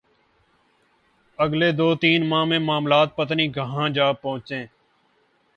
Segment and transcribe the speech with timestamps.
[1.39, 4.65] اگلے دو تین ماہ میں معاملات پتہ نہیں کہاں جا پہنچیں۔